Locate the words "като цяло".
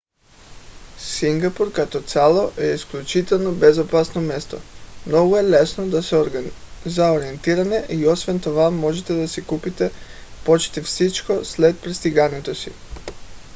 1.73-2.51